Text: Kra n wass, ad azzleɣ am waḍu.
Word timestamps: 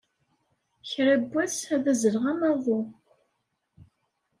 Kra 0.89 1.15
n 1.21 1.23
wass, 1.31 1.59
ad 1.75 1.85
azzleɣ 1.91 2.25
am 2.31 2.41
waḍu. 2.45 2.81